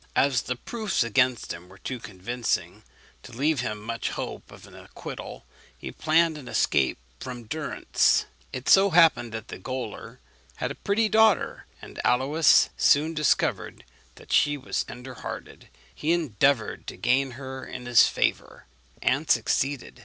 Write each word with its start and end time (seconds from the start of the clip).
As 0.15 0.41
the 0.41 0.55
proofs 0.55 1.03
against 1.03 1.53
him 1.53 1.69
were 1.69 1.77
too 1.77 1.99
convincing 1.99 2.81
to 3.21 3.31
leave 3.31 3.59
him 3.59 3.79
much 3.79 4.09
hope 4.09 4.49
of 4.51 4.65
an 4.65 4.73
acquittal, 4.75 5.45
he 5.77 5.91
planned 5.91 6.39
an 6.39 6.47
escape 6.47 6.97
from 7.19 7.43
durance. 7.43 8.25
It 8.51 8.67
so 8.67 8.89
happened 8.89 9.31
that 9.33 9.49
the 9.49 9.59
gaoler 9.59 10.19
had 10.55 10.71
a 10.71 10.81
pretty 10.81 11.07
daughter, 11.07 11.67
and 11.83 12.01
Aluys 12.03 12.69
soon 12.77 13.13
discovered 13.13 13.83
that 14.15 14.33
she 14.33 14.57
was 14.57 14.83
tender 14.83 15.13
hearted. 15.13 15.67
He 15.93 16.13
endeavoured 16.13 16.87
to 16.87 16.97
gain 16.97 17.33
her 17.37 17.63
in 17.63 17.85
his 17.85 18.07
favour, 18.07 18.65
and 19.03 19.29
succeeded. 19.29 19.99